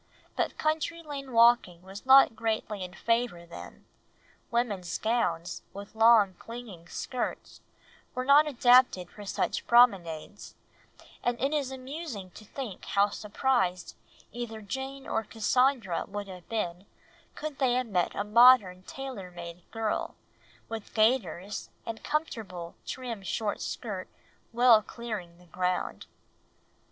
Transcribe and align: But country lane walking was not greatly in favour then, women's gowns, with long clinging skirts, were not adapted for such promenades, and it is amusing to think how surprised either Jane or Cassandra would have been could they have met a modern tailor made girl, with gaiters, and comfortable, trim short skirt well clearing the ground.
But 0.35 0.57
country 0.57 1.03
lane 1.03 1.31
walking 1.31 1.83
was 1.83 2.07
not 2.07 2.35
greatly 2.35 2.83
in 2.83 2.95
favour 2.95 3.45
then, 3.45 3.85
women's 4.49 4.97
gowns, 4.97 5.61
with 5.73 5.93
long 5.93 6.33
clinging 6.39 6.87
skirts, 6.89 7.61
were 8.15 8.25
not 8.25 8.47
adapted 8.47 9.11
for 9.11 9.25
such 9.25 9.67
promenades, 9.67 10.55
and 11.23 11.39
it 11.39 11.53
is 11.53 11.69
amusing 11.71 12.31
to 12.31 12.43
think 12.43 12.83
how 12.85 13.09
surprised 13.09 13.95
either 14.31 14.59
Jane 14.59 15.05
or 15.05 15.23
Cassandra 15.23 16.05
would 16.07 16.27
have 16.27 16.49
been 16.49 16.87
could 17.35 17.59
they 17.59 17.73
have 17.73 17.85
met 17.85 18.15
a 18.15 18.23
modern 18.23 18.81
tailor 18.81 19.29
made 19.29 19.61
girl, 19.69 20.15
with 20.67 20.95
gaiters, 20.95 21.69
and 21.85 22.03
comfortable, 22.03 22.73
trim 22.87 23.21
short 23.21 23.61
skirt 23.61 24.07
well 24.51 24.81
clearing 24.81 25.37
the 25.37 25.45
ground. 25.45 26.07